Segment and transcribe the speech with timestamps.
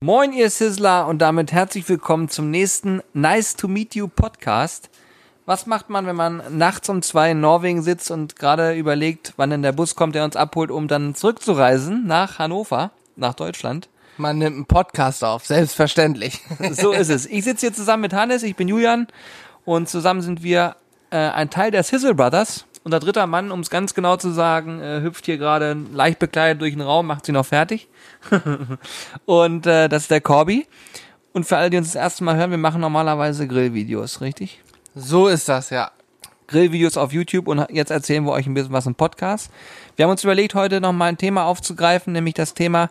[0.00, 4.90] Moin, ihr Sizzler und damit herzlich willkommen zum nächsten Nice to Meet You Podcast.
[5.44, 9.50] Was macht man, wenn man nachts um zwei in Norwegen sitzt und gerade überlegt, wann
[9.50, 13.88] denn der Bus kommt, der uns abholt, um dann zurückzureisen nach Hannover, nach Deutschland?
[14.18, 16.42] Man nimmt einen Podcast auf, selbstverständlich.
[16.70, 17.26] So ist es.
[17.26, 19.08] Ich sitze hier zusammen mit Hannes, ich bin Julian
[19.64, 20.76] und zusammen sind wir
[21.10, 22.66] äh, ein Teil der Sizzle Brothers.
[22.88, 26.62] Unser dritter Mann, um es ganz genau zu sagen, äh, hüpft hier gerade leicht bekleidet
[26.62, 27.86] durch den Raum, macht sie noch fertig.
[29.26, 30.66] und äh, das ist der Corby.
[31.34, 34.62] Und für alle, die uns das erste Mal hören, wir machen normalerweise Grillvideos, richtig?
[34.94, 35.90] So ist das, ja.
[36.46, 39.50] Grillvideos auf YouTube und jetzt erzählen wir euch ein bisschen was im Podcast.
[39.96, 42.88] Wir haben uns überlegt, heute nochmal ein Thema aufzugreifen, nämlich das Thema,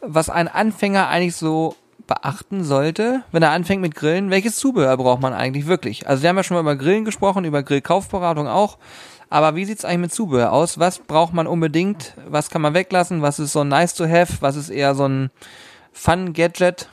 [0.00, 1.74] was ein Anfänger eigentlich so
[2.10, 4.30] beachten sollte, wenn er anfängt mit Grillen.
[4.30, 6.08] Welches Zubehör braucht man eigentlich wirklich?
[6.08, 8.78] Also wir haben ja schon mal über Grillen gesprochen, über Grillkaufberatung auch.
[9.28, 10.80] Aber wie sieht's eigentlich mit Zubehör aus?
[10.80, 12.14] Was braucht man unbedingt?
[12.28, 13.22] Was kann man weglassen?
[13.22, 14.38] Was ist so nice to have?
[14.40, 15.30] Was ist eher so ein
[15.92, 16.88] Fun-Gadget?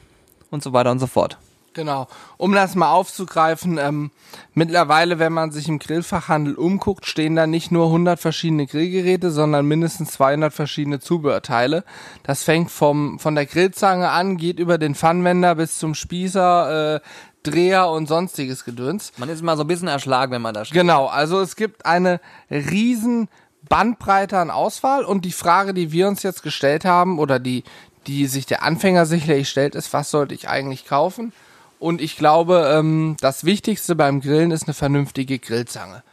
[0.51, 1.39] Und so weiter und so fort.
[1.77, 2.07] Genau.
[2.37, 4.09] Um das mal aufzugreifen, ähm,
[4.55, 9.67] mittlerweile, wenn man sich im Grillfachhandel umguckt, stehen da nicht nur 100 verschiedene Grillgeräte, sondern
[9.67, 11.83] mindestens 200 verschiedene Zubehörteile.
[12.23, 16.99] Das fängt vom, von der Grillzange an, geht über den Pfannwender bis zum Spießer, äh,
[17.43, 19.11] Dreher und sonstiges Gedöns.
[19.17, 20.75] Man ist mal so ein bisschen erschlagen, wenn man da steht.
[20.75, 23.29] Genau, also es gibt eine riesen
[23.69, 27.63] Bandbreite an Auswahl und die Frage, die wir uns jetzt gestellt haben oder die,
[28.07, 31.33] die sich der Anfänger sicherlich stellt, ist, was sollte ich eigentlich kaufen?
[31.79, 36.03] Und ich glaube, ähm, das Wichtigste beim Grillen ist eine vernünftige Grillzange.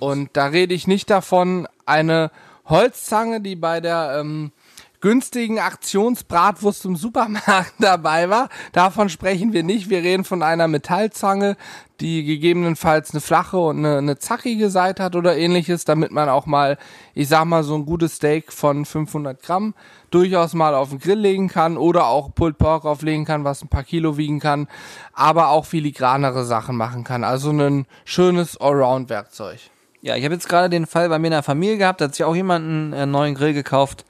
[0.00, 2.30] Und da rede ich nicht davon, eine
[2.66, 4.52] Holzzange, die bei der ähm,
[5.00, 8.48] günstigen Aktionsbratwurst im Supermarkt dabei war.
[8.72, 9.90] Davon sprechen wir nicht.
[9.90, 11.56] Wir reden von einer Metallzange,
[12.00, 16.46] die gegebenenfalls eine flache und eine, eine zackige Seite hat oder ähnliches, damit man auch
[16.46, 16.78] mal,
[17.14, 19.74] ich sag mal, so ein gutes Steak von 500 Gramm
[20.10, 23.68] durchaus mal auf den Grill legen kann oder auch Pulled Pork auflegen kann, was ein
[23.68, 24.68] paar Kilo wiegen kann,
[25.12, 27.24] aber auch filigranere Sachen machen kann.
[27.24, 29.58] Also ein schönes Allround-Werkzeug.
[30.00, 32.14] Ja, ich habe jetzt gerade den Fall bei mir in der Familie gehabt, da hat
[32.14, 34.04] sich auch jemand einen äh, neuen Grill gekauft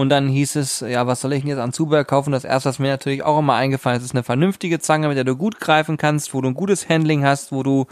[0.00, 2.32] und dann hieß es, ja, was soll ich denn jetzt an Zubehör kaufen?
[2.32, 5.24] Das erste, was mir natürlich auch immer eingefallen ist, ist eine vernünftige Zange, mit der
[5.24, 7.86] du gut greifen kannst, wo du ein gutes Handling hast, wo du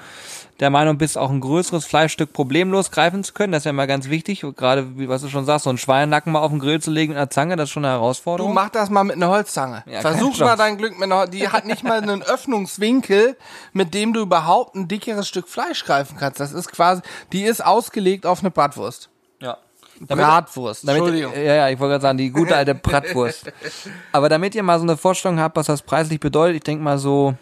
[0.59, 3.53] der Meinung bist, auch ein größeres Fleischstück problemlos greifen zu können.
[3.53, 4.41] Das ist ja mal ganz wichtig.
[4.57, 7.13] Gerade, wie was du schon sagst, so einen Schweinenacken mal auf den Grill zu legen
[7.13, 8.53] mit einer Zange, das ist schon eine Herausforderung.
[8.53, 9.85] Du mach das mal mit einer Holzzange.
[9.87, 13.37] Ja, Versuch mal dein Glück mit einer, die hat nicht mal einen Öffnungswinkel,
[13.75, 16.41] mit dem du überhaupt ein dickeres Stück Fleisch greifen kannst.
[16.41, 17.03] Das ist quasi,
[17.33, 19.11] die ist ausgelegt auf eine Bratwurst.
[20.09, 20.15] Ja.
[20.15, 21.33] Bratwurst, Damit, Entschuldigung.
[21.35, 23.53] Ja, ja, ich wollte gerade sagen, die gute alte Bratwurst.
[24.13, 26.99] Aber damit ihr mal so eine Vorstellung habt, was das preislich bedeutet, ich denke mal
[26.99, 27.35] so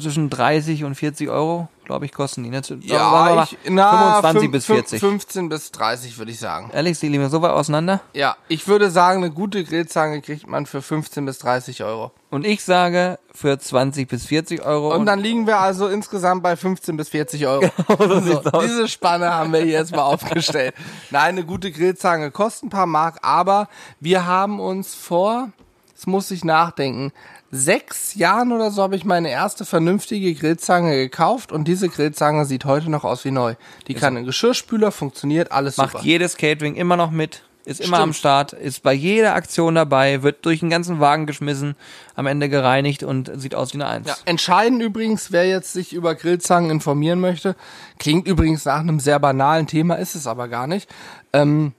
[0.00, 2.50] zwischen 30 und 40 Euro, glaube ich, kosten die.
[2.50, 2.62] Ne?
[2.80, 5.00] Ja, ich, na, 25 fünf- bis fünf- 40.
[5.00, 6.70] 15 bis 30 würde ich sagen.
[6.72, 8.00] Ehrlich, sie liegen so weit auseinander.
[8.14, 12.12] Ja, ich würde sagen, eine gute Grillzange kriegt man für 15 bis 30 Euro.
[12.30, 14.94] Und ich sage für 20 bis 40 Euro.
[14.94, 17.70] Und dann liegen wir also insgesamt bei 15 bis 40 Euro.
[17.98, 20.74] so, diese Spanne haben wir hier jetzt mal aufgestellt.
[21.10, 23.68] Nein, eine gute Grillzange kostet ein paar Mark, aber
[24.00, 25.50] wir haben uns vor,
[25.88, 27.12] jetzt muss ich nachdenken,
[27.50, 32.64] sechs Jahren oder so habe ich meine erste vernünftige Grillzange gekauft und diese Grillzange sieht
[32.64, 33.54] heute noch aus wie neu.
[33.86, 36.04] Die kann einen Geschirrspüler, funktioniert, alles macht super.
[36.04, 38.02] jedes Catering immer noch mit, ist immer Stimmt.
[38.02, 41.74] am Start, ist bei jeder Aktion dabei, wird durch den ganzen Wagen geschmissen,
[42.14, 44.08] am Ende gereinigt und sieht aus wie eine Eins.
[44.08, 47.56] Ja, entscheidend übrigens, wer jetzt sich über Grillzangen informieren möchte,
[47.98, 50.88] klingt übrigens nach einem sehr banalen Thema, ist es aber gar nicht.
[51.32, 51.72] Ähm,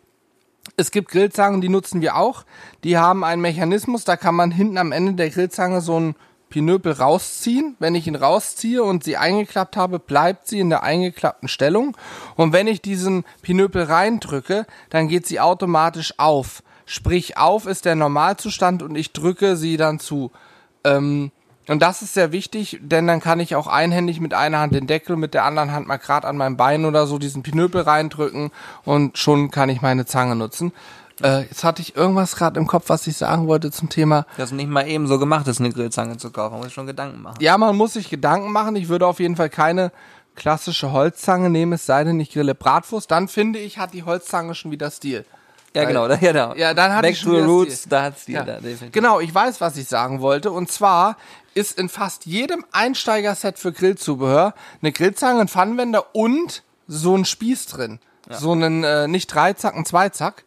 [0.80, 2.46] es gibt Grillzangen, die nutzen wir auch.
[2.84, 6.16] Die haben einen Mechanismus, da kann man hinten am Ende der Grillzange so einen
[6.50, 7.76] Pinöpel rausziehen.
[7.80, 11.96] Wenn ich ihn rausziehe und sie eingeklappt habe, bleibt sie in der eingeklappten Stellung.
[12.36, 16.64] Und wenn ich diesen Pinöpel reindrücke, dann geht sie automatisch auf.
[16.86, 20.32] Sprich, auf ist der Normalzustand und ich drücke sie dann zu.
[20.84, 21.32] Ähm,
[21.70, 24.88] und das ist sehr wichtig, denn dann kann ich auch einhändig mit einer Hand den
[24.88, 28.52] Deckel, mit der anderen Hand mal gerade an meinem Bein oder so diesen Pinöpel reindrücken
[28.84, 30.74] und schon kann ich meine Zange nutzen.
[31.22, 34.26] Äh, jetzt hatte ich irgendwas gerade im Kopf, was ich sagen wollte zum Thema.
[34.38, 36.52] Das nicht mal eben so gemacht ist, eine Grillzange zu kaufen.
[36.52, 37.38] Man muss sich schon Gedanken machen.
[37.42, 38.76] Ja, man muss sich Gedanken machen.
[38.78, 39.92] Ich würde auf jeden Fall keine
[40.36, 43.12] klassische Holzzange nehmen, es sei denn, ich grille Bratwurst.
[43.12, 45.26] Dann finde ich, hat die Holzzange schon wieder Stil.
[45.76, 46.08] Ja, genau.
[46.08, 46.56] Da, ja, da.
[46.56, 47.90] Ja, dann hat Back die to the Roots, Stil.
[47.90, 48.44] da hat's die Ja.
[48.44, 48.92] da definitiv.
[48.92, 50.52] Genau, ich weiß, was ich sagen wollte.
[50.52, 51.18] Und zwar
[51.54, 57.68] ist in fast jedem Einsteigerset für Grillzubehör eine Grillzange, ein Pfannenwender und so ein Spieß
[57.68, 58.00] drin.
[58.30, 60.44] So einen, äh, nicht Dreizack, ein Zweizack.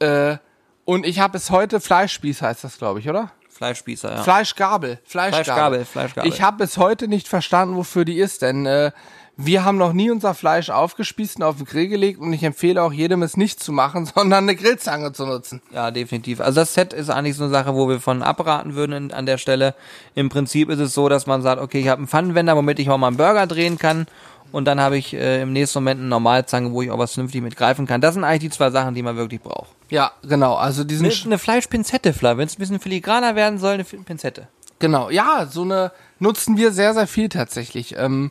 [0.00, 0.38] Äh,
[0.84, 3.30] und ich habe bis heute Fleischspieß heißt das, glaube ich, oder?
[3.48, 4.22] Fleischspießer, ja.
[4.22, 4.98] Fleischgabel.
[5.04, 5.44] Fleischgabel.
[5.44, 6.30] Fleischgabel, Fleischgabel.
[6.30, 8.92] Ich habe bis heute nicht verstanden, wofür die ist, denn äh,
[9.38, 12.82] wir haben noch nie unser Fleisch aufgespießt und auf den Grill gelegt und ich empfehle
[12.82, 15.60] auch jedem, es nicht zu machen, sondern eine Grillzange zu nutzen.
[15.72, 16.40] Ja, definitiv.
[16.40, 19.38] Also das Set ist eigentlich so eine Sache, wo wir von abraten würden an der
[19.38, 19.74] Stelle.
[20.14, 22.88] Im Prinzip ist es so, dass man sagt, okay, ich habe einen Pfannenwender, womit ich
[22.88, 24.06] auch mal einen Burger drehen kann.
[24.52, 27.42] Und dann habe ich äh, im nächsten Moment eine Normalzange, wo ich auch was vernünftig
[27.42, 28.00] mit greifen kann.
[28.00, 29.68] Das sind eigentlich die zwei Sachen, die man wirklich braucht.
[29.90, 30.54] Ja, genau.
[30.54, 32.38] Also diesen Eine, eine Fleischpinzette, Fla.
[32.38, 34.48] Wenn es ein bisschen filigraner werden soll, eine Pinzette.
[34.78, 37.96] Genau, ja, so eine nutzen wir sehr, sehr viel tatsächlich.
[37.98, 38.30] Ähm,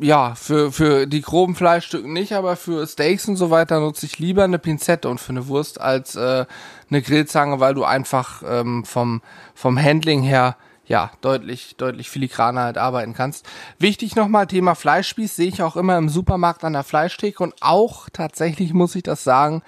[0.00, 4.18] ja, für, für die groben Fleischstücke nicht, aber für Steaks und so weiter nutze ich
[4.18, 6.46] lieber eine Pinzette und für eine Wurst als äh,
[6.90, 9.22] eine Grillzange, weil du einfach ähm, vom,
[9.54, 13.46] vom Handling her ja, deutlich, deutlich filigraner halt arbeiten kannst.
[13.78, 18.08] Wichtig nochmal, Thema Fleischspieß sehe ich auch immer im Supermarkt an der Fleischtheke und auch
[18.12, 19.62] tatsächlich muss ich das sagen,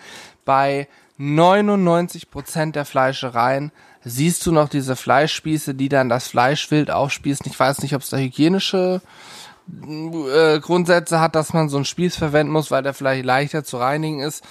[0.45, 3.71] bei 99 Prozent der Fleischereien
[4.03, 7.47] siehst du noch diese Fleischspieße, die dann das Fleisch wild aufspießen.
[7.49, 9.01] Ich weiß nicht, ob es da hygienische
[9.69, 13.79] äh, Grundsätze hat, dass man so einen Spieß verwenden muss, weil der vielleicht leichter zu
[13.79, 14.45] reinigen ist.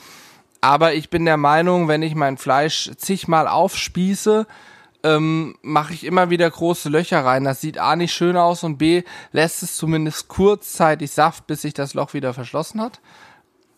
[0.62, 4.48] Aber ich bin der Meinung, wenn ich mein Fleisch zigmal aufspieße,
[5.04, 7.44] ähm, mache ich immer wieder große Löcher rein.
[7.44, 11.74] Das sieht A nicht schön aus und B lässt es zumindest kurzzeitig Saft, bis sich
[11.74, 13.02] das Loch wieder verschlossen hat.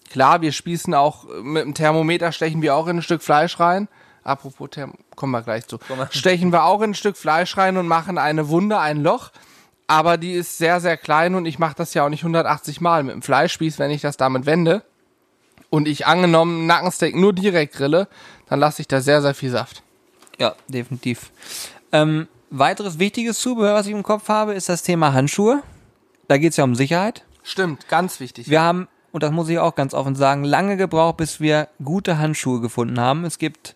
[0.10, 3.88] Klar, wir spießen auch mit dem Thermometer stechen wir auch in ein Stück Fleisch rein.
[4.24, 5.80] Apropos Therm kommen wir gleich zu.
[6.12, 9.32] Stechen wir auch in ein Stück Fleisch rein und machen eine Wunde, ein Loch.
[9.88, 13.04] Aber die ist sehr, sehr klein und ich mache das ja auch nicht 180 Mal
[13.04, 14.84] mit dem Fleischspieß, wenn ich das damit wende.
[15.70, 18.08] Und ich angenommen Nackensteak nur direkt grille,
[18.48, 19.84] dann lasse ich da sehr, sehr viel Saft.
[20.40, 21.32] Ja, definitiv.
[21.92, 25.62] Ähm, weiteres wichtiges Zubehör, was ich im Kopf habe, ist das Thema Handschuhe.
[26.28, 27.24] Da geht es ja um Sicherheit.
[27.44, 28.50] Stimmt, ganz wichtig.
[28.50, 32.18] Wir haben, und das muss ich auch ganz offen sagen, lange gebraucht, bis wir gute
[32.18, 33.24] Handschuhe gefunden haben.
[33.24, 33.76] Es gibt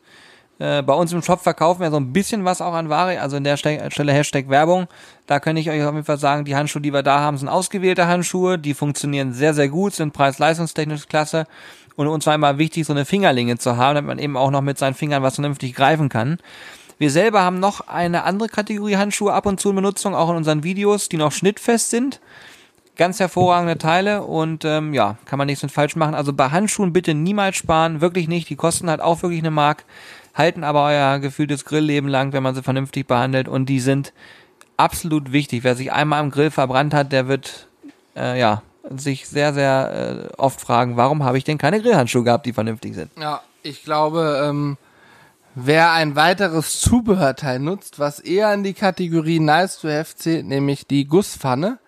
[0.60, 3.38] äh, bei uns im Shop verkaufen wir so ein bisschen was auch an Ware, also
[3.38, 4.88] in der Stelle Hashtag Werbung.
[5.26, 7.48] Da kann ich euch auf jeden Fall sagen, die Handschuhe, die wir da haben, sind
[7.48, 11.46] ausgewählte Handschuhe, die funktionieren sehr, sehr gut, sind preis-leistungstechnisch klasse.
[11.96, 14.62] Und uns war immer wichtig, so eine Fingerlinge zu haben, damit man eben auch noch
[14.62, 16.38] mit seinen Fingern was vernünftig greifen kann.
[16.98, 20.36] Wir selber haben noch eine andere Kategorie Handschuhe ab und zu in Benutzung, auch in
[20.36, 22.20] unseren Videos, die noch schnittfest sind.
[22.98, 26.14] Ganz hervorragende Teile und ähm, ja, kann man nichts mit falsch machen.
[26.14, 28.50] Also bei Handschuhen bitte niemals sparen, wirklich nicht.
[28.50, 29.86] Die kosten halt auch wirklich eine Mark,
[30.40, 34.14] halten aber euer gefühltes Grillleben lang, wenn man sie vernünftig behandelt und die sind
[34.78, 35.64] absolut wichtig.
[35.64, 37.68] Wer sich einmal am Grill verbrannt hat, der wird
[38.16, 42.46] äh, ja sich sehr, sehr äh, oft fragen, warum habe ich denn keine Grillhandschuhe gehabt,
[42.46, 43.12] die vernünftig sind.
[43.20, 44.78] Ja, ich glaube, ähm,
[45.54, 50.88] wer ein weiteres Zubehörteil nutzt, was eher in die Kategorie Nice to Have zählt, nämlich
[50.88, 51.80] die Gusspfanne,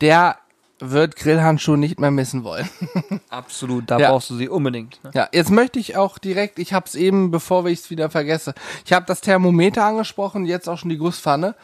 [0.00, 0.36] der
[0.78, 2.68] wird Grillhandschuhe nicht mehr missen wollen.
[3.30, 4.10] Absolut, da Ja.
[4.10, 5.02] brauchst du sie unbedingt.
[5.04, 5.10] Ne?
[5.14, 8.54] Ja, jetzt möchte ich auch direkt, ich habe es eben, bevor ich es wieder vergesse,
[8.84, 11.54] ich habe das Thermometer angesprochen, jetzt auch schon die Gusspfanne.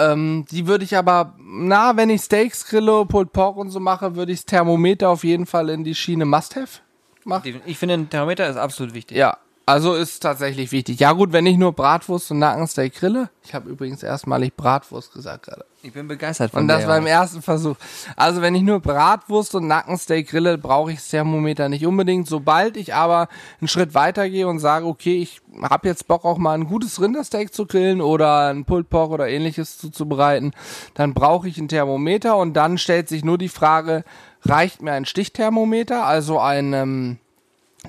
[0.00, 4.14] Ähm, die würde ich aber, na, wenn ich Steaks grille, Pulled Pork und so mache,
[4.16, 6.80] würde ich das Thermometer auf jeden Fall in die Schiene Must-Have
[7.24, 7.60] machen.
[7.66, 9.16] Ich finde, ein Thermometer ist absolut wichtig.
[9.16, 9.36] Ja,
[9.68, 10.98] also ist tatsächlich wichtig.
[10.98, 15.44] Ja gut, wenn ich nur Bratwurst und Nackensteak grille, ich habe übrigens erstmalig Bratwurst gesagt
[15.44, 15.66] gerade.
[15.82, 17.20] Ich bin begeistert von Und das der, war im Johannes.
[17.20, 17.76] ersten Versuch.
[18.16, 22.26] Also wenn ich nur Bratwurst und Nackensteak grille, brauche ich das Thermometer nicht unbedingt.
[22.26, 23.28] Sobald ich aber
[23.60, 27.00] einen Schritt weiter gehe und sage, okay, ich habe jetzt Bock auch mal ein gutes
[27.00, 30.52] Rindersteak zu grillen oder ein Pulled Pork oder ähnliches zuzubereiten,
[30.94, 34.04] dann brauche ich ein Thermometer und dann stellt sich nur die Frage,
[34.42, 37.18] reicht mir ein Stichthermometer, also ein ähm,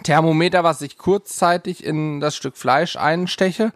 [0.04, 3.72] Thermometer, was ich kurzzeitig in das Stück Fleisch einsteche,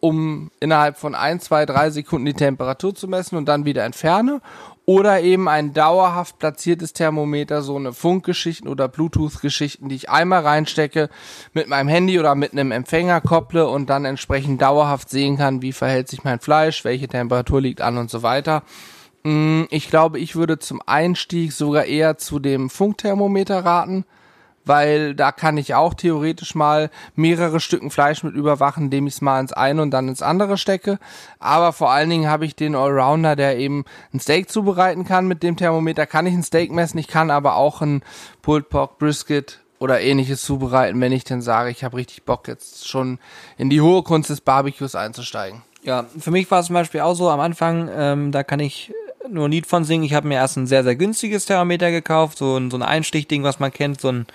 [0.00, 4.40] um innerhalb von ein, zwei, drei Sekunden die Temperatur zu messen und dann wieder entferne.
[4.84, 11.08] Oder eben ein dauerhaft platziertes Thermometer, so eine Funkgeschichten oder Bluetooth-Geschichten, die ich einmal reinstecke,
[11.52, 15.72] mit meinem Handy oder mit einem Empfänger kopple und dann entsprechend dauerhaft sehen kann, wie
[15.72, 18.64] verhält sich mein Fleisch, welche Temperatur liegt an und so weiter.
[19.22, 24.04] Mm, Ich glaube, ich würde zum Einstieg sogar eher zu dem Funkthermometer raten,
[24.64, 29.20] weil da kann ich auch theoretisch mal mehrere Stücken Fleisch mit überwachen, indem ich es
[29.20, 30.98] mal ins eine und dann ins andere stecke.
[31.38, 35.26] Aber vor allen Dingen habe ich den Allrounder, der eben ein Steak zubereiten kann.
[35.26, 38.02] Mit dem Thermometer kann ich ein Steak messen, ich kann aber auch ein
[38.42, 42.88] Pulled Pork Brisket oder ähnliches zubereiten, wenn ich dann sage, ich habe richtig Bock jetzt
[42.88, 43.18] schon
[43.58, 45.62] in die hohe Kunst des Barbecues einzusteigen.
[45.82, 48.92] Ja, für mich war es zum Beispiel auch so am Anfang, ähm, da kann ich
[49.32, 50.04] nur ein Lied von singen.
[50.04, 53.42] Ich habe mir erst ein sehr, sehr günstiges Thermometer gekauft, so ein, so ein Einstichding,
[53.42, 54.26] was man kennt, so ein,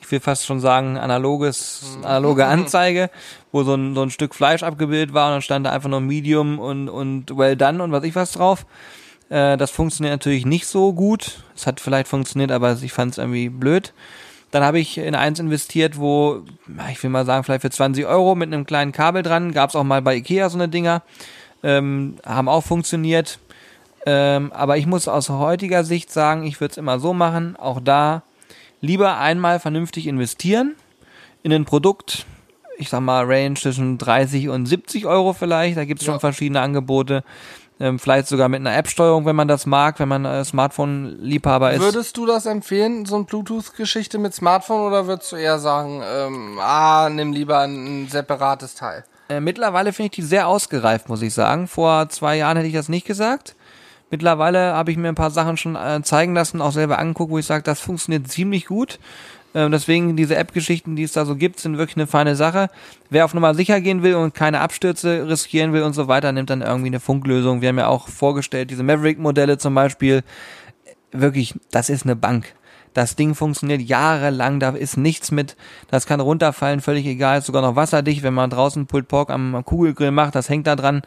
[0.00, 3.10] ich will fast schon sagen, analoges, analoge Anzeige,
[3.52, 6.00] wo so ein, so ein Stück Fleisch abgebildet war und dann stand da einfach nur
[6.00, 8.66] Medium und, und well done und was ich was drauf.
[9.28, 11.42] Äh, das funktioniert natürlich nicht so gut.
[11.56, 13.92] Es hat vielleicht funktioniert, aber ich fand es irgendwie blöd.
[14.50, 16.42] Dann habe ich in eins investiert, wo,
[16.92, 19.52] ich will mal sagen, vielleicht für 20 Euro mit einem kleinen Kabel dran.
[19.52, 21.02] Gab es auch mal bei Ikea so eine Dinger.
[21.64, 23.40] Ähm, haben auch funktioniert.
[24.06, 27.56] Ähm, aber ich muss aus heutiger Sicht sagen, ich würde es immer so machen.
[27.56, 28.22] Auch da
[28.80, 30.74] lieber einmal vernünftig investieren
[31.42, 32.26] in ein Produkt.
[32.76, 35.76] Ich sag mal, Range zwischen 30 und 70 Euro vielleicht.
[35.76, 36.20] Da gibt es schon Ja.
[36.20, 37.24] verschiedene Angebote.
[37.80, 41.80] Ähm, vielleicht sogar mit einer App-Steuerung, wenn man das mag, wenn man äh, Smartphone-Liebhaber ist.
[41.80, 46.58] Würdest du das empfehlen, so ein Bluetooth-Geschichte mit Smartphone, oder würdest du eher sagen, ähm,
[46.60, 49.04] ah, nimm lieber ein, ein separates Teil?
[49.28, 51.66] Äh, mittlerweile finde ich die sehr ausgereift, muss ich sagen.
[51.66, 53.56] Vor zwei Jahren hätte ich das nicht gesagt.
[54.14, 57.38] Mittlerweile habe ich mir ein paar Sachen schon äh, zeigen lassen, auch selber angeguckt, wo
[57.38, 59.00] ich sage, das funktioniert ziemlich gut.
[59.56, 62.70] Ähm, deswegen diese App-Geschichten, die es da so gibt, sind wirklich eine feine Sache.
[63.10, 66.48] Wer auf Nummer sicher gehen will und keine Abstürze riskieren will und so weiter, nimmt
[66.48, 67.60] dann irgendwie eine Funklösung.
[67.60, 70.22] Wir haben ja auch vorgestellt, diese Maverick-Modelle zum Beispiel.
[71.10, 72.54] Wirklich, das ist eine Bank.
[72.94, 75.56] Das Ding funktioniert jahrelang, da ist nichts mit,
[75.90, 79.54] das kann runterfallen, völlig egal, ist sogar noch wasserdicht, wenn man draußen Pulled Pork am,
[79.54, 81.02] am Kugelgrill macht, das hängt da dran,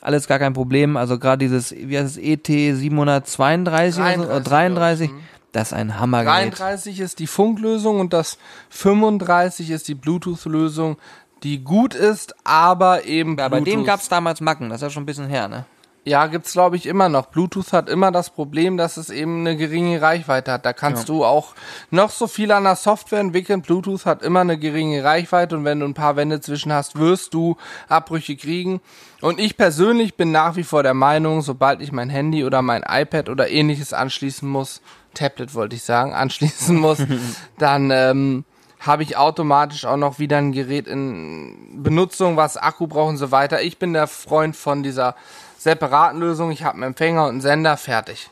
[0.00, 0.96] alles gar kein Problem.
[0.96, 5.10] Also gerade dieses, wie heißt es, ET 732 oder so, oder 33, 33,
[5.52, 6.58] das ist ein Hammergerät.
[6.58, 8.38] 33 ist die Funklösung und das
[8.70, 10.98] 35 ist die Bluetooth-Lösung,
[11.42, 14.90] die gut ist, aber eben Ja, bei dem gab es damals Macken, das ist ja
[14.90, 15.64] schon ein bisschen her, ne?
[16.08, 17.26] Ja, gibt's glaube ich immer noch.
[17.26, 20.64] Bluetooth hat immer das Problem, dass es eben eine geringe Reichweite hat.
[20.64, 21.14] Da kannst Ja.
[21.14, 21.54] du auch
[21.90, 23.60] noch so viel an der Software entwickeln.
[23.60, 27.34] Bluetooth hat immer eine geringe Reichweite und wenn du ein paar Wände zwischen hast, wirst
[27.34, 27.56] du
[27.88, 28.80] Abbrüche kriegen.
[29.20, 32.84] Und ich persönlich bin nach wie vor der Meinung, sobald ich mein Handy oder mein
[32.88, 34.80] iPad oder ähnliches anschließen muss,
[35.12, 36.98] Tablet wollte ich sagen, anschließen muss,
[37.58, 38.44] dann ähm,
[38.80, 43.30] habe ich automatisch auch noch wieder ein Gerät in Benutzung, was Akku braucht und so
[43.30, 43.60] weiter.
[43.60, 45.16] Ich bin der Freund von dieser
[45.58, 46.50] separaten Lösung.
[46.50, 48.30] Ich habe einen Empfänger und einen Sender, fertig.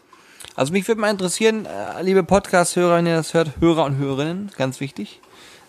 [0.54, 4.50] Also mich würde mal interessieren, äh, liebe Podcast-Hörer, wenn ihr das hört, Hörer und Hörerinnen,
[4.56, 5.20] ganz wichtig.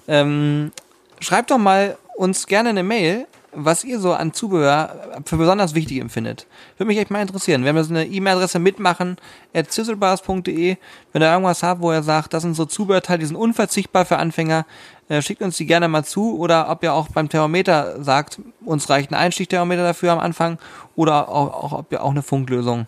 [0.07, 0.71] Ähm,
[1.19, 3.27] schreibt doch mal uns gerne eine Mail,
[3.59, 6.45] was ihr so an Zubehör für besonders wichtig empfindet.
[6.77, 7.63] Würde mich echt mal interessieren.
[7.63, 9.17] Wir haben jetzt eine E-Mail-Adresse mitmachen,
[9.53, 10.77] at zizzlebars.de.
[11.11, 14.17] Wenn ihr irgendwas habt, wo ihr sagt, das sind so Zubehörteile, die sind unverzichtbar für
[14.17, 14.65] Anfänger,
[15.09, 16.37] äh, schickt uns die gerne mal zu.
[16.37, 20.59] Oder ob ihr auch beim Thermometer sagt, uns reicht ein Einstichthermometer dafür am Anfang.
[20.95, 22.85] Oder auch, auch ob ihr auch eine Funklösung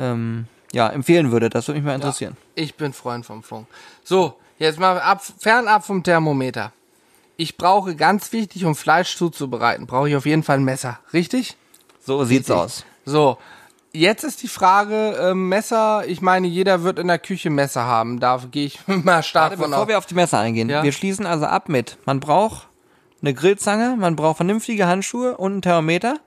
[0.00, 1.54] ähm, ja, empfehlen würdet.
[1.54, 2.36] Das würde mich mal interessieren.
[2.56, 3.68] Ich bin Freund vom Funk.
[4.02, 6.72] So, jetzt mal ab, fernab vom Thermometer.
[7.40, 10.98] Ich brauche ganz wichtig, um Fleisch zuzubereiten, brauche ich auf jeden Fall ein Messer.
[11.12, 11.56] Richtig?
[12.04, 12.64] So sieht's Richtig.
[12.64, 12.84] aus.
[13.04, 13.38] So,
[13.92, 18.18] jetzt ist die Frage, ähm, Messer, ich meine, jeder wird in der Küche Messer haben.
[18.18, 19.88] Da gehe ich mal stark Warte, von bevor aus.
[19.88, 20.68] wir auf die Messer eingehen.
[20.68, 20.82] Ja.
[20.82, 22.66] Wir schließen also ab mit, man braucht
[23.22, 26.18] eine Grillzange, man braucht vernünftige Handschuhe und ein Thermometer.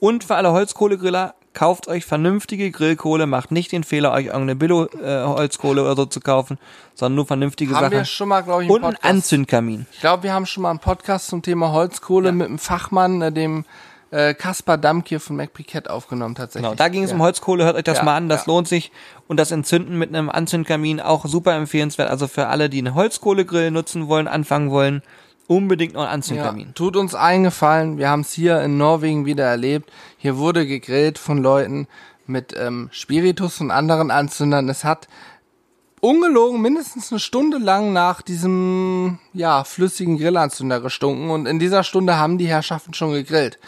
[0.00, 5.82] Und für alle Holzkohlegriller, kauft euch vernünftige Grillkohle, macht nicht den Fehler, euch irgendeine Billo-Holzkohle
[5.82, 6.58] oder so zu kaufen,
[6.94, 8.04] sondern nur vernünftige Haben wir Sachen.
[8.04, 9.10] schon mal, glaube ich, im Und ein Podcast.
[9.10, 9.86] Anzündkamin.
[9.90, 13.32] Ich glaube, wir haben schon mal einen Podcast zum Thema Holzkohle mit einem Fachmann, äh,
[13.32, 13.64] dem
[14.10, 16.68] äh, Kaspar Damkier von MacBriquette aufgenommen tatsächlich.
[16.68, 17.16] Genau, da ging es ja.
[17.16, 18.52] um Holzkohle, hört euch das Ja, mal an, das ja.
[18.52, 18.92] lohnt sich.
[19.26, 22.10] Und das Entzünden mit einem Anzündkamin auch super empfehlenswert.
[22.10, 25.02] Also für alle, die einen Holzkohlegrill nutzen wollen, anfangen wollen,
[25.48, 26.74] unbedingt noch einen Ja, Anzündkamin.
[26.74, 29.90] tut uns eingefallen, wir haben es hier in Norwegen wieder erlebt.
[30.16, 31.86] Hier wurde gegrillt von Leuten
[32.26, 34.68] mit ähm, Spiritus und anderen Anzündern.
[34.68, 35.08] Es hat
[36.00, 42.16] ungelogen mindestens eine Stunde lang nach diesem ja flüssigen Grillanzünder gestunken und in dieser Stunde
[42.16, 43.58] haben die Herrschaften schon gegrillt.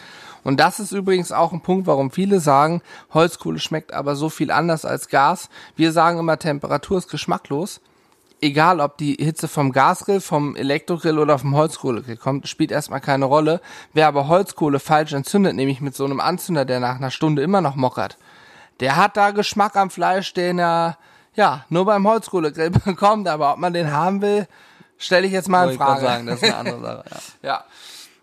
[0.43, 2.81] Und das ist übrigens auch ein Punkt, warum viele sagen,
[3.13, 5.49] Holzkohle schmeckt aber so viel anders als Gas.
[5.75, 7.81] Wir sagen immer, Temperatur ist geschmacklos
[8.41, 13.25] egal ob die Hitze vom Gasgrill, vom Elektrogrill oder vom Holzkohlegrill kommt, spielt erstmal keine
[13.25, 13.61] Rolle.
[13.93, 17.61] Wer aber Holzkohle falsch entzündet, nämlich mit so einem Anzünder, der nach einer Stunde immer
[17.61, 18.17] noch mockert,
[18.79, 20.97] der hat da Geschmack am Fleisch, den er
[21.35, 23.27] ja nur beim Holzkohlegrill bekommt.
[23.27, 24.47] Aber ob man den haben will,
[24.97, 26.01] stelle ich jetzt mal in Frage.
[26.01, 27.03] sagen, das ist eine andere Sache.
[27.09, 27.19] Ja.
[27.49, 27.63] ja.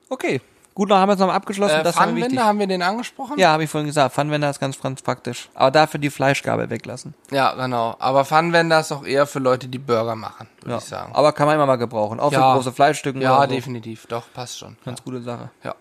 [0.09, 0.41] Okay,
[0.77, 1.81] gut, dann haben wir es noch abgeschlossen.
[1.81, 3.37] Äh, das haben wir den angesprochen?
[3.39, 4.15] Ja, habe ich vorhin gesagt.
[4.15, 5.49] Pfannenwender ist ganz, praktisch.
[5.55, 7.15] Aber dafür die Fleischgabel weglassen.
[7.33, 7.97] Ja, genau.
[7.99, 10.79] Aber Pfannenwender ist auch eher für Leute, die Burger machen, würde Ja.
[10.79, 11.13] ich sagen.
[11.15, 12.21] Aber kann man immer mal gebrauchen.
[12.21, 12.51] Auch Ja.
[12.53, 13.21] für große Fleischstücken.
[13.21, 13.55] Ja, oder so.
[13.55, 14.07] definitiv.
[14.07, 14.77] Doch, passt schon.
[14.85, 15.51] Ganz gute Sache.
[15.65, 15.75] Ja.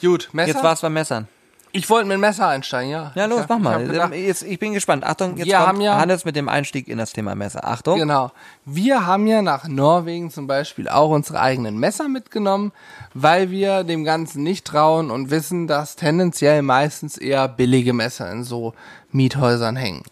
[0.00, 0.52] Gut, Messer.
[0.52, 1.26] Jetzt war es beim Messern.
[1.74, 3.12] Ich wollte mit dem Messer einsteigen, ja.
[3.14, 3.74] Ja, los, Ich hab- mach ich mal.
[3.74, 5.04] hab gedacht, jetzt, ich bin gespannt.
[5.04, 7.66] Achtung, jetzt Wir kommt haben ja- Hannes mit dem Einstieg in das Thema Messer.
[7.66, 7.98] Achtung.
[7.98, 8.30] Genau.
[8.66, 12.72] Wir haben ja nach Norwegen zum Beispiel auch unsere eigenen Messer mitgenommen,
[13.14, 18.44] weil wir dem Ganzen nicht trauen und wissen, dass tendenziell meistens eher billige Messer in
[18.44, 18.74] so
[19.10, 20.02] Miethäusern hängen.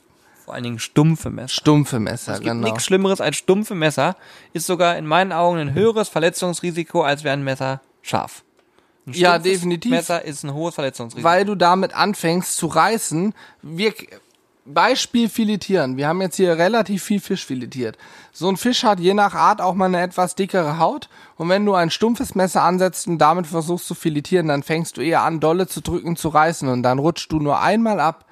[0.47, 1.49] Vor allen Dingen stumpfe Messer.
[1.49, 2.65] Stumpfe Messer, Es gibt genau.
[2.69, 4.17] nichts Schlimmeres als stumpfe Messer.
[4.55, 8.43] Ist sogar in meinen Augen ein höheres Verletzungsrisiko, als wäre ein Messer scharf.
[9.11, 9.91] Ein Ja, definitiv.
[9.91, 11.29] Messer ist ein hohes Verletzungsrisiko.
[11.29, 13.35] Weil du damit anfängst zu reißen.
[13.63, 13.93] Wir,
[14.65, 15.97] Beispiel filetieren.
[15.97, 17.99] Wir haben jetzt hier relativ viel Fisch filetiert.
[18.33, 21.09] So ein Fisch hat je nach Art auch mal eine etwas dickere Haut.
[21.37, 25.01] Und wenn du ein stumpfes Messer ansetzt und damit versuchst zu filetieren, dann fängst du
[25.01, 26.69] eher an, dolle zu drücken, zu reißen.
[26.69, 28.25] Und dann rutscht du nur einmal ab,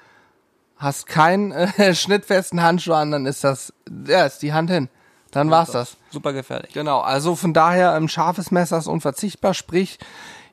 [0.77, 3.73] hast keinen äh, schnittfesten Handschuh an, dann ist das,
[4.07, 4.89] ja, ist die Hand hin.
[5.31, 5.95] Dann war's das.
[6.09, 6.73] Super gefährlich.
[6.73, 9.99] Genau, also von daher ein scharfes Messer ist unverzichtbar, sprich,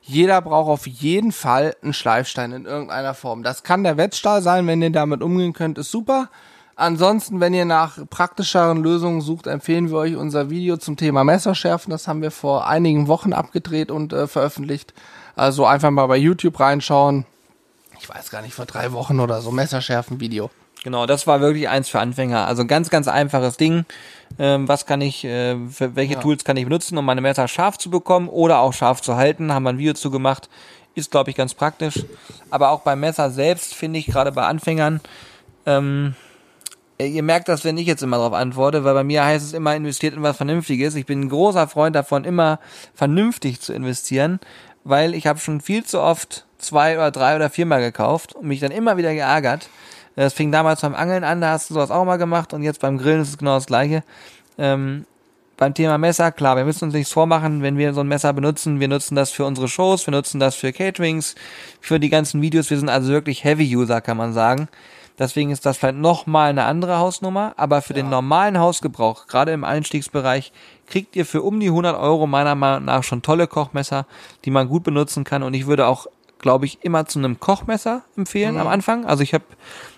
[0.07, 3.43] jeder braucht auf jeden Fall einen Schleifstein in irgendeiner Form.
[3.43, 6.29] Das kann der Wettstahl sein, wenn ihr damit umgehen könnt, ist super.
[6.77, 11.91] Ansonsten, wenn ihr nach praktischeren Lösungen sucht, empfehlen wir euch unser Video zum Thema Messerschärfen.
[11.91, 14.93] Das haben wir vor einigen Wochen abgedreht und äh, veröffentlicht.
[15.35, 17.25] Also einfach mal bei YouTube reinschauen.
[17.99, 20.49] Ich weiß gar nicht, vor drei Wochen oder so, Messerschärfen-Video.
[20.83, 22.47] Genau, das war wirklich eins für Anfänger.
[22.47, 23.85] Also ganz, ganz einfaches Ding.
[24.39, 26.19] Ähm, was kann ich, äh, für welche Ja.
[26.19, 29.53] Tools kann ich benutzen, um meine Messer scharf zu bekommen oder auch scharf zu halten?
[29.53, 30.49] Haben wir ein Video zu gemacht.
[30.95, 32.05] Ist, glaube ich, ganz praktisch.
[32.49, 35.01] Aber auch beim Messer selbst finde ich, gerade bei Anfängern,
[35.65, 36.15] ähm,
[36.97, 39.75] ihr merkt das, wenn ich jetzt immer darauf antworte, weil bei mir heißt es immer,
[39.75, 40.95] investiert in was Vernünftiges.
[40.95, 42.59] Ich bin ein großer Freund davon, immer
[42.95, 44.39] vernünftig zu investieren,
[44.83, 48.59] weil ich habe schon viel zu oft zwei oder drei oder viermal gekauft und mich
[48.59, 49.69] dann immer wieder geärgert.
[50.23, 52.81] Das fing damals beim Angeln an, da hast du sowas auch mal gemacht und jetzt
[52.81, 54.03] beim Grillen ist es genau das gleiche.
[54.57, 55.05] Ähm,
[55.57, 58.79] beim Thema Messer, klar, wir müssen uns nichts vormachen, wenn wir so ein Messer benutzen.
[58.79, 61.35] Wir nutzen das für unsere Shows, wir nutzen das für Caterings,
[61.81, 62.71] für die ganzen Videos.
[62.71, 64.67] Wir sind also wirklich Heavy-User, kann man sagen.
[65.19, 69.63] Deswegen ist das vielleicht nochmal eine andere Hausnummer, aber für den normalen Hausgebrauch, gerade im
[69.63, 70.51] Einstiegsbereich,
[70.87, 74.05] kriegt ihr für um die 100 Euro meiner Meinung nach schon tolle Kochmesser,
[74.45, 75.41] die man gut benutzen kann.
[75.41, 76.07] Und ich würde auch,
[76.39, 79.05] glaube ich, immer zu einem Kochmesser empfehlen am Anfang.
[79.05, 79.43] Also ich habe,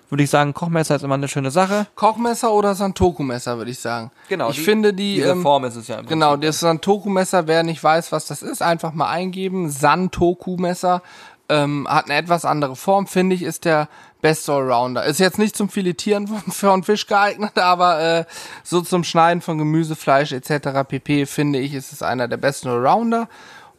[0.09, 1.87] würde ich sagen, Kochmesser ist immer eine schöne Sache.
[1.95, 4.11] Kochmesser oder Santoku-Messer, würde ich sagen.
[4.27, 5.99] Genau, Ich die- finde die, Diese ähm, Form ist es ja.
[5.99, 9.69] Im Genau, das Santoku-Messer, wer nicht weiß, was das ist, einfach mal eingeben.
[9.69, 11.01] Santoku-Messer
[11.49, 13.87] ähm, hat eine etwas andere Form, finde ich, ist der
[14.21, 15.05] beste Allrounder.
[15.05, 18.25] Ist jetzt nicht zum Filetieren von, von Fisch geeignet, aber äh,
[18.63, 20.87] so zum Schneiden von Gemüse, Fleisch etc.
[20.87, 21.25] pp.
[21.25, 23.27] finde ich, ist es einer der besten Allrounder.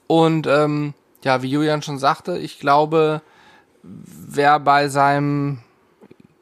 [0.07, 3.23] Und ähm, ja, wie Julian schon sagte, ich glaube,
[3.83, 5.61] wer bei seinem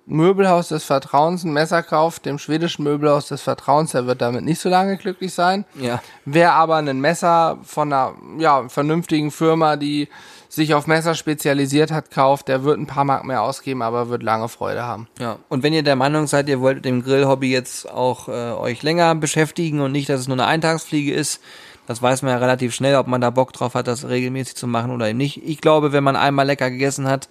[0.07, 4.61] Möbelhaus des Vertrauens ein Messer kauft, dem schwedischen Möbelhaus des Vertrauens, der wird damit nicht
[4.61, 5.67] so lange glücklich sein.
[5.75, 6.01] Ja.
[6.25, 10.09] Wer aber ein Messer von einer ja, vernünftigen Firma, die
[10.49, 14.23] sich auf Messer spezialisiert hat, kauft, der wird ein paar Mark mehr ausgeben, aber wird
[14.23, 15.09] lange Freude haben.
[15.19, 18.53] Ja, und wenn ihr der Meinung seid, ihr wollt mit dem Grillhobby jetzt auch äh,
[18.53, 21.41] euch länger beschäftigen und nicht, dass es nur eine Eintagsfliege ist,
[21.87, 24.67] das weiß man ja relativ schnell, ob man da Bock drauf hat, das regelmäßig zu
[24.67, 25.43] machen oder eben nicht.
[25.45, 27.31] Ich glaube, wenn man einmal lecker gegessen hat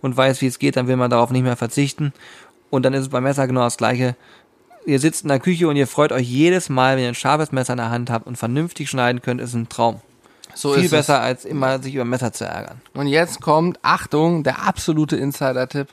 [0.00, 2.14] und weiß, wie es geht, dann will man darauf nicht mehr verzichten.
[2.70, 4.16] Und dann ist es beim Messer genau das Gleiche.
[4.86, 7.52] Ihr sitzt in der Küche und ihr freut euch jedes Mal, wenn ihr ein scharfes
[7.52, 10.00] Messer in der Hand habt und vernünftig schneiden könnt, ist ein Traum.
[10.54, 12.80] So Viel ist besser, als immer sich über Messer zu ärgern.
[12.92, 13.00] es.
[13.00, 15.88] Und jetzt kommt, Achtung, der absolute Insider-Tipp.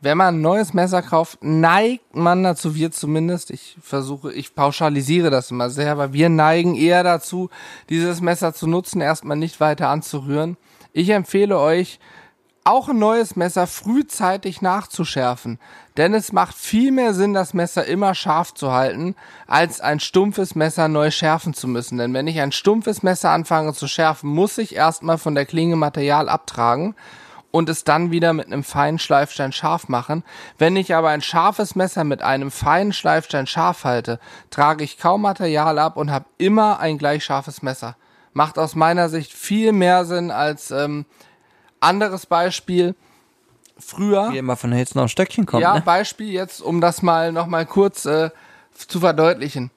[0.00, 5.30] Wenn man ein neues Messer kauft, neigt man dazu, wir zumindest, ich versuche, ich pauschalisiere
[5.30, 7.50] das immer sehr, aber wir neigen eher dazu,
[7.88, 10.56] dieses Messer zu nutzen, erstmal nicht weiter anzurühren.
[10.92, 12.00] Ich empfehle euch,
[12.64, 15.58] auch ein neues Messer frühzeitig nachzuschärfen.
[15.96, 19.14] Denn es macht viel mehr Sinn, das Messer immer scharf zu halten,
[19.46, 21.98] als ein stumpfes Messer neu schärfen zu müssen.
[21.98, 25.76] Denn wenn ich ein stumpfes Messer anfange zu schärfen, muss ich erstmal von der Klinge
[25.76, 26.94] Material abtragen
[27.50, 30.24] und es dann wieder mit einem feinen Schleifstein scharf machen.
[30.58, 34.18] Wenn ich aber ein scharfes Messer mit einem feinen Schleifstein scharf halte,
[34.50, 37.96] trage ich kaum Material ab und habe immer ein gleich scharfes Messer.
[38.32, 41.04] Macht aus meiner Sicht viel mehr Sinn als ähm,
[41.82, 42.94] anderes Beispiel.
[43.78, 45.80] Früher, Wie immer von Hälften auf Stöckchen kommt, ja, ne?
[45.80, 48.30] Beispiel jetzt, um das mal noch mal kurz äh,
[48.74, 49.70] zu verdeutlichen.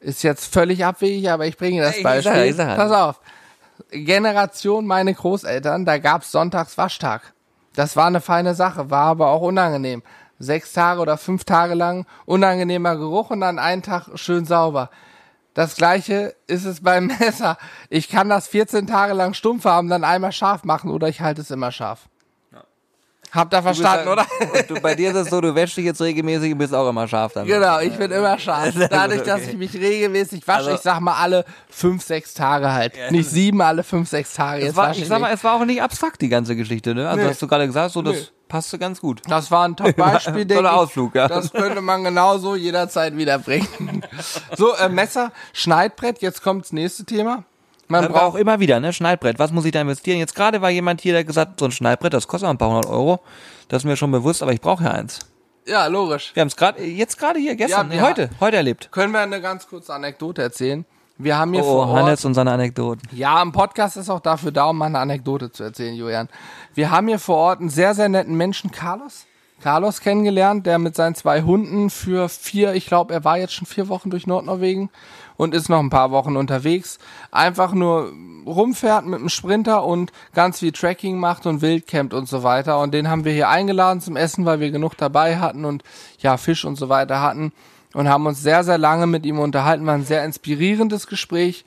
[0.00, 2.32] Ist jetzt völlig abwegig, aber ich bringe das Ich Beispiel.
[2.32, 3.20] sag- ich sag- Pass auf.
[3.90, 7.32] Generation meine Großeltern, da gab's sonntags Waschtag.
[7.74, 10.02] Das war eine feine Sache, war aber auch unangenehm.
[10.38, 14.90] Sechs Tage oder fünf Tage lang unangenehmer Geruch und dann einen Tag schön sauber.
[15.54, 17.56] Das gleiche ist es beim Messer.
[17.88, 21.40] Ich kann das 14 Tage lang stumpf haben, dann einmal scharf machen oder ich halte
[21.42, 22.00] es immer scharf.
[23.32, 24.24] Habt ihr verstanden, oder?
[24.40, 26.88] Und du, bei dir ist es so, du wäschst dich jetzt regelmäßig und bist auch
[26.88, 27.52] immer scharf damit.
[27.52, 28.72] Genau, ich bin immer scharf.
[28.90, 32.92] Dadurch, dass ich mich regelmäßig wasche, Also- ich sag mal alle fünf, sechs Tage halt.
[33.10, 34.64] Nicht sieben, alle fünf, sechs Tage.
[34.64, 37.08] Jetzt war, ich ich sag mal, es war auch nicht abstrakt, die ganze Geschichte, ne?
[37.08, 37.30] Also Nee.
[37.30, 38.22] hast du gerade gesagt, so, das Nee.
[38.54, 39.20] Passte ganz gut.
[39.26, 40.70] Das war ein Top-Beispiel, denke ich.
[40.70, 41.26] Ausflug, ja.
[41.26, 44.06] Das könnte man genauso jederzeit wiederbringen.
[44.56, 47.42] so, äh, Messer, Schneidbrett, jetzt kommt das nächste Thema.
[47.88, 48.92] Man Man braucht braucht, immer wieder, ne?
[48.92, 49.40] Schneidbrett.
[49.40, 50.18] Was muss ich da investieren?
[50.20, 52.68] Jetzt gerade war jemand hier, der gesagt hat, so ein Schneidbrett, das kostet ein paar
[52.68, 53.18] hundert Euro.
[53.66, 55.18] Das ist mir schon bewusst, aber ich brauche ja eins.
[55.66, 56.30] ja, logisch.
[56.34, 58.88] Wir haben es gerade, jetzt gerade hier, gestern, Ja, nee, heute, heute erlebt.
[58.92, 60.84] Können wir eine ganz kurze Anekdote erzählen?
[61.16, 63.08] Wir haben hier Oh, vor Ort, Hannes und seine Anekdoten.
[63.12, 66.28] Ja, ein Podcast ist auch dafür da, um mal eine Anekdote zu erzählen, Julian.
[66.74, 69.26] Wir haben hier vor Ort einen sehr, sehr netten Menschen, Carlos.
[69.62, 73.66] Carlos kennengelernt, der mit seinen zwei Hunden für vier, ich glaube, er war jetzt schon
[73.66, 74.90] vier Wochen durch Nordnorwegen
[75.36, 76.98] und ist noch ein paar Wochen unterwegs.
[77.30, 78.12] Einfach nur
[78.44, 82.80] rumfährt mit einem Sprinter und ganz viel Tracking macht und Wildcampt und so weiter.
[82.80, 85.84] Und den haben wir hier eingeladen zum Essen, weil wir genug dabei hatten und
[86.18, 87.52] ja, Fisch und so weiter hatten
[87.94, 89.86] und haben uns sehr, sehr lange mit ihm unterhalten.
[89.86, 91.64] War ein sehr inspirierendes Gespräch.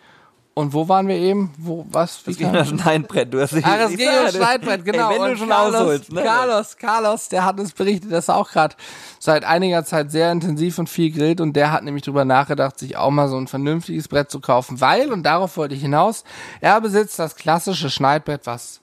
[0.53, 1.53] Und wo waren wir eben?
[1.59, 2.25] Wo, was?
[2.25, 3.31] Wie es ging das Schneidbrett.
[3.31, 5.11] Du hast ah, das ging das Schneidbrett, genau.
[5.11, 6.23] Ey, wenn und du schon Carlos, ausholst, ne?
[6.23, 8.75] Carlos, Carlos, der hat uns berichtet, dass er auch gerade
[9.19, 12.97] seit einiger Zeit sehr intensiv und viel grillt und der hat nämlich drüber nachgedacht, sich
[12.97, 16.23] auch mal so ein vernünftiges Brett zu kaufen, weil, und darauf wollte ich hinaus,
[16.59, 18.81] er besitzt das klassische Schneidbrett, was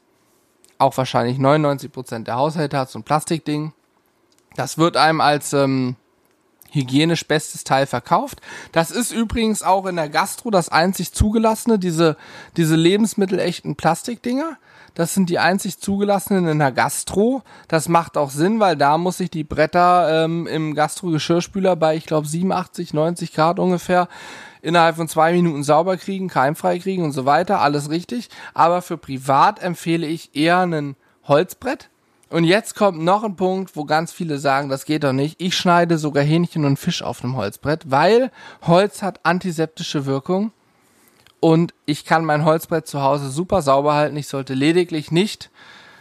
[0.78, 3.72] auch wahrscheinlich 99 Prozent der Haushalte hat, so ein Plastikding.
[4.54, 5.96] Das wird einem als ähm,
[6.74, 8.40] hygienisch bestes Teil verkauft.
[8.72, 12.16] Das ist übrigens auch in der Gastro das einzig zugelassene, diese,
[12.56, 14.58] diese lebensmittelechten Plastikdinger.
[14.94, 17.42] Das sind die einzig zugelassenen in der Gastro.
[17.66, 22.06] Das macht auch Sinn, weil da muss ich die Bretter ähm, im Gastro-Geschirrspüler bei, ich
[22.06, 24.08] glaube, 87, 90 Grad ungefähr
[24.62, 27.60] innerhalb von zwei Minuten sauber kriegen, keimfrei kriegen und so weiter.
[27.60, 28.30] Alles richtig.
[28.54, 31.90] Aber für privat empfehle ich eher ein Holzbrett
[32.30, 35.40] und jetzt kommt noch ein Punkt, wo ganz viele sagen, das geht doch nicht.
[35.40, 38.30] Ich schneide sogar Hähnchen und Fisch auf einem Holzbrett, weil
[38.62, 40.52] Holz hat antiseptische Wirkung
[41.40, 44.16] und ich kann mein Holzbrett zu Hause super sauber halten.
[44.16, 45.50] Ich sollte lediglich nicht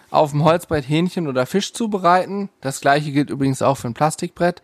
[0.10, 2.50] auf dem Holzbrett Hähnchen oder Fisch zubereiten.
[2.62, 4.62] Das gleiche gilt übrigens auch für ein Plastikbrett.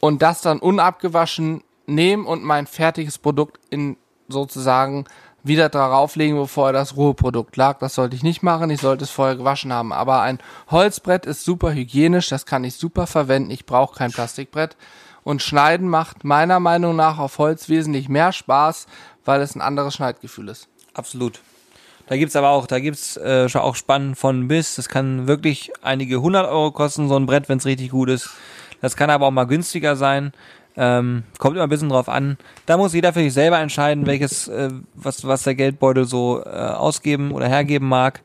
[0.00, 3.96] Und das dann unabgewaschen nehmen und mein fertiges Produkt in
[4.28, 5.06] sozusagen
[5.44, 7.78] wieder darauf legen, bevor das Ruheprodukt lag.
[7.78, 8.70] Das sollte ich nicht machen.
[8.70, 9.92] Ich sollte es vorher gewaschen haben.
[9.92, 10.38] Aber ein
[10.70, 12.28] Holzbrett ist super hygienisch.
[12.28, 13.50] Das kann ich super verwenden.
[13.50, 14.76] Ich brauche kein Plastikbrett.
[15.24, 18.86] Und Schneiden macht meiner Meinung nach auf Holz wesentlich mehr Spaß,
[19.24, 20.68] weil es ein anderes Schneidgefühl ist.
[20.94, 21.40] Absolut.
[22.08, 24.74] Da gibt's aber auch, da gibt's äh, auch Spannen von bis.
[24.74, 28.30] Das kann wirklich einige hundert Euro kosten, so ein Brett, wenn es richtig gut ist.
[28.80, 30.32] Das kann aber auch mal günstiger sein.
[30.76, 32.38] Ähm, kommt immer ein bisschen drauf an.
[32.66, 36.48] Da muss jeder für sich selber entscheiden, welches, äh, was, was der Geldbeutel so äh,
[36.48, 38.22] ausgeben oder hergeben mag.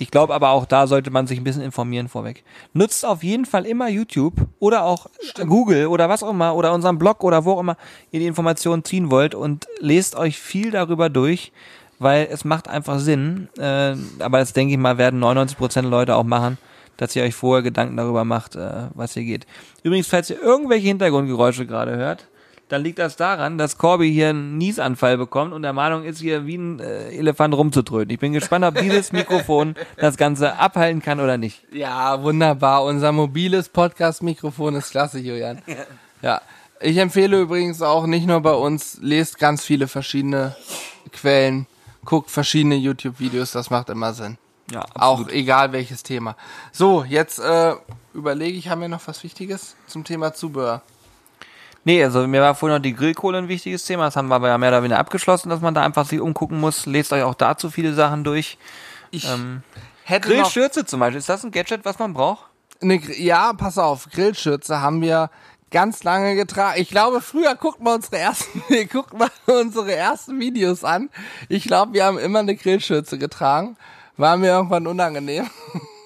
[0.00, 2.44] Ich glaube aber auch da sollte man sich ein bisschen informieren vorweg.
[2.72, 5.50] Nutzt auf jeden Fall immer YouTube oder auch Stimmt.
[5.50, 7.76] Google oder was auch immer oder unseren Blog oder wo auch immer
[8.12, 11.52] ihr die Informationen ziehen wollt und lest euch viel darüber durch,
[11.98, 13.48] weil es macht einfach Sinn.
[13.58, 16.58] Äh, aber das denke ich mal werden 99% der Leute auch machen
[16.98, 19.46] dass ihr euch vorher Gedanken darüber macht, äh, was hier geht.
[19.82, 22.28] Übrigens, falls ihr irgendwelche Hintergrundgeräusche gerade hört,
[22.68, 26.46] dann liegt das daran, dass Corby hier einen Niesanfall bekommt und der Meinung ist, hier
[26.46, 28.10] wie ein äh, Elefant rumzutröten.
[28.10, 31.62] Ich bin gespannt, ob dieses Mikrofon das Ganze abhalten kann oder nicht.
[31.72, 32.84] Ja, wunderbar.
[32.84, 35.62] Unser mobiles Podcast-Mikrofon ist klasse, Julian.
[35.68, 35.76] Ja.
[36.22, 36.40] ja.
[36.80, 40.54] Ich empfehle übrigens auch nicht nur bei uns, lest ganz viele verschiedene
[41.12, 41.66] Quellen,
[42.04, 44.38] guckt verschiedene YouTube-Videos, das macht immer Sinn.
[44.70, 45.28] Ja, absolut.
[45.28, 46.36] Auch egal welches Thema.
[46.72, 47.74] So, jetzt äh,
[48.12, 50.82] überlege ich, haben wir noch was Wichtiges zum Thema Zubehör?
[51.84, 54.04] Nee, also mir war vorhin noch die Grillkohle ein wichtiges Thema.
[54.04, 56.60] Das haben wir aber ja mehr oder weniger abgeschlossen, dass man da einfach sich umgucken
[56.60, 56.84] muss.
[56.84, 58.58] Lest euch auch dazu viele Sachen durch.
[59.10, 59.62] Ich ähm,
[60.04, 61.18] hätte Grillschürze zum Beispiel.
[61.18, 62.44] Ist das ein Gadget, was man braucht?
[62.82, 64.08] Eine, ja, pass auf.
[64.10, 65.30] Grillschürze haben wir
[65.70, 66.78] ganz lange getragen.
[66.78, 71.08] Ich glaube, früher guckt man unsere ersten, guckt man unsere ersten Videos an.
[71.48, 73.78] Ich glaube, wir haben immer eine Grillschürze getragen
[74.18, 75.48] war mir irgendwann unangenehm.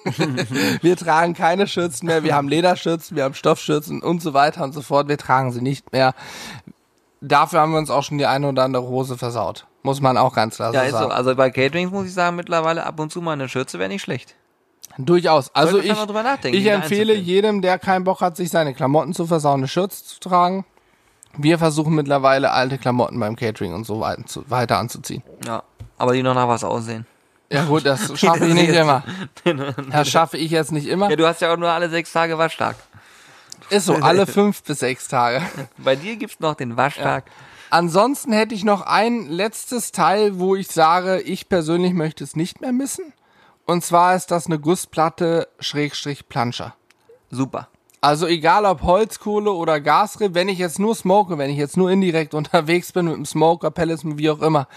[0.81, 4.73] wir tragen keine Schürzen mehr, wir haben Lederschürzen, wir haben Stoffschürzen und so weiter und
[4.73, 5.07] so fort.
[5.07, 6.13] Wir tragen sie nicht mehr.
[7.21, 9.65] Dafür haben wir uns auch schon die eine oder andere Hose versaut.
[9.81, 11.09] Muss man auch ganz klar ja, so sagen.
[11.09, 11.11] So.
[11.11, 14.01] Also bei Caterings muss ich sagen, mittlerweile ab und zu mal eine Schürze wäre nicht
[14.01, 14.35] schlecht.
[14.97, 15.53] Durchaus.
[15.55, 15.91] Also ich,
[16.51, 20.19] ich empfehle jedem, der keinen Bock hat, sich seine Klamotten zu versauen, eine Schürze zu
[20.19, 20.65] tragen.
[21.35, 25.23] Wir versuchen mittlerweile alte Klamotten beim Catering und so weiter anzuziehen.
[25.45, 25.63] Ja,
[25.97, 27.07] aber die noch nach was aussehen.
[27.53, 29.03] Ja gut, das schaffe ich nicht immer.
[29.91, 31.09] Das schaffe ich jetzt nicht immer.
[31.09, 32.75] Ja, du hast ja auch nur alle sechs Tage Waschtag.
[33.69, 35.41] Ist so, alle fünf bis sechs Tage.
[35.77, 37.25] Bei dir gibt's noch den Waschtag.
[37.27, 37.33] Ja.
[37.69, 42.61] Ansonsten hätte ich noch ein letztes Teil, wo ich sage, ich persönlich möchte es nicht
[42.61, 43.13] mehr missen.
[43.65, 46.75] Und zwar ist das eine Gussplatte Schrägstrich Planscher.
[47.29, 47.67] Super.
[48.01, 51.89] Also egal ob Holzkohle oder Gasrill, wenn ich jetzt nur smoke, wenn ich jetzt nur
[51.89, 54.67] indirekt unterwegs bin mit dem Smoker, Pellets, wie auch immer,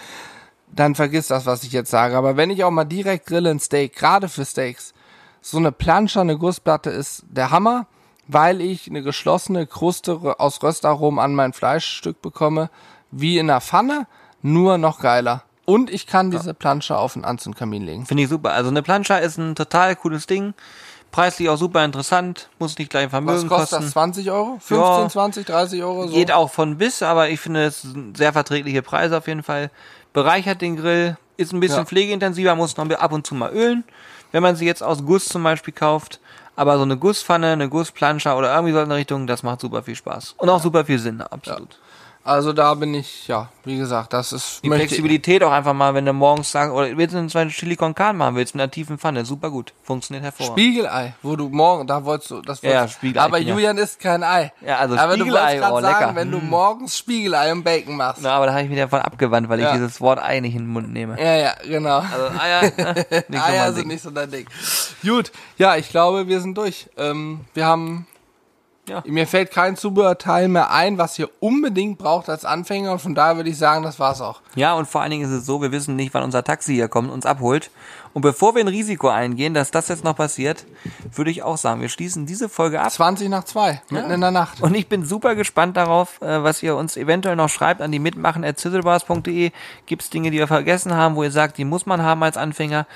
[0.67, 2.17] dann vergiss das, was ich jetzt sage.
[2.17, 4.93] Aber wenn ich auch mal direkt grille ein Steak, gerade für Steaks,
[5.41, 7.87] so eine Plansche, eine Gussplatte ist der Hammer,
[8.27, 12.69] weil ich eine geschlossene Kruste aus Röstaromen an mein Fleischstück bekomme,
[13.11, 14.07] wie in der Pfanne,
[14.41, 15.43] nur noch geiler.
[15.65, 18.05] Und ich kann diese Plansche auf den Anzündkamin legen.
[18.05, 18.53] Finde ich super.
[18.53, 20.53] Also eine Plansche ist ein total cooles Ding.
[21.11, 23.49] Preislich auch super interessant, muss nicht gleich Vermögen kosten.
[23.49, 23.85] Was kostet kosten.
[23.85, 23.93] das?
[23.93, 24.57] 20 Euro?
[24.59, 26.07] 15, ja, 20, 30 Euro?
[26.07, 26.13] So?
[26.13, 29.71] Geht auch von bis, aber ich finde es sehr verträgliche Preise auf jeden Fall
[30.17, 31.85] bereichert den Grill, ist ein bisschen ja.
[31.85, 33.83] pflegeintensiver, muss noch ab und zu mal ölen.
[34.31, 36.19] Wenn man sie jetzt aus Guss zum Beispiel kauft,
[36.55, 39.83] Aber so eine Gusspfanne, eine Gussplanscher oder irgendwie so in der Richtung, das macht super
[39.83, 40.33] viel Spaß.
[40.39, 41.77] Und auch super viel Sinn, absolut.
[42.27, 46.05] Also da bin ich, ja, wie gesagt, das ist Die Flexibilität auch einfach mal, wenn
[46.05, 48.69] du morgens sagst, oder willst du einen zweiten Chili con Carne machen willst, mit einer
[48.69, 49.73] tiefen Pfanne, super gut.
[49.81, 50.59] Funktioniert hervorragend.
[50.59, 53.53] Spiegelei, wo du morgen, da wolltest du, das Ja, ja, wolltest, Spiegelei, Aber ja.
[53.53, 54.51] Julian isst kein Ei.
[54.59, 56.15] Ja, also aber du Spiegelei, wolltest grad oh, sagen, lecker.
[56.17, 56.49] wenn du Mm.
[56.49, 58.21] morgens Spiegelei und Bacon machst.
[58.21, 59.67] Na, aber da habe ich mich davon abgewandt, weil Ja.
[59.69, 61.17] ich dieses Wort Ei nicht in den Mund nehme.
[61.17, 61.99] Ja, ja, genau.
[61.99, 63.05] Also Eier, ne?
[63.29, 63.87] nicht so Eier sind Ding.
[63.87, 64.47] nicht so dein Ding.
[65.01, 66.89] Gut, ja, ich glaube, wir sind durch.
[66.97, 68.05] Ähm, wir haben,
[68.87, 69.03] Ja.
[69.05, 73.35] mir fällt kein Zubehörteil mehr ein, was ihr unbedingt braucht als Anfänger und von daher
[73.35, 74.41] würde ich sagen, das war's auch.
[74.55, 76.87] Ja, und vor allen Dingen ist es so, wir wissen nicht, wann unser Taxi hier
[76.87, 77.69] kommt und uns abholt.
[78.13, 80.65] Und bevor wir ein Risiko eingehen, dass das jetzt noch passiert,
[81.13, 82.89] würde ich auch sagen, wir schließen diese Folge ab.
[82.89, 84.61] 20 nach 2, mitten in der Nacht.
[84.61, 87.99] Und ich bin super gespannt darauf, äh, was ihr uns eventuell noch schreibt an die
[87.99, 89.51] mitmachen.zizzlebars.de.
[89.85, 92.37] Gibt es Dinge, die wir vergessen haben, wo ihr sagt, die muss man haben als
[92.37, 92.87] Anfänger?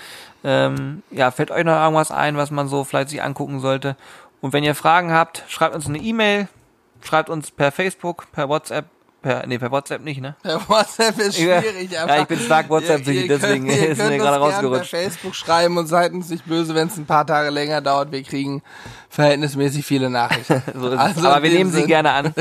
[0.43, 3.95] Ähm, ja, fällt euch noch irgendwas ein, was man so vielleicht sich angucken sollte?
[4.41, 6.47] Und wenn ihr Fragen habt, schreibt uns eine E-Mail,
[7.03, 8.85] schreibt uns per Facebook, per WhatsApp,
[9.21, 10.35] per, nee, per WhatsApp nicht, ne?
[10.43, 11.91] Ja, WhatsApp ist schwierig.
[11.91, 14.89] ja, ich bin stark WhatsApp-süchtig, deswegen könnt- ist mir gerade rausgerutscht.
[14.89, 18.11] Per Facebook schreiben und seid uns nicht böse, wenn es ein paar Tage länger dauert.
[18.11, 18.63] Wir kriegen
[19.11, 20.63] verhältnismäßig viele Nachrichten.
[20.73, 20.89] So.
[20.89, 22.33] Also Aber wir nehmen sie Sinn- gerne an.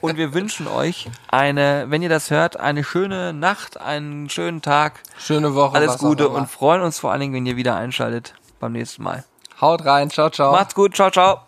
[0.00, 4.94] Und wir wünschen euch eine, wenn ihr das hört, eine schöne Nacht, einen schönen Tag,
[5.18, 5.76] Schöne Woche.
[5.76, 9.22] alles Gute und freuen uns vor allen Dingen, wenn ihr wieder einschaltet beim nächsten Mal.
[9.60, 10.10] Haut rein.
[10.10, 10.52] Ciao, ciao.
[10.52, 11.47] Macht's gut, ciao, ciao.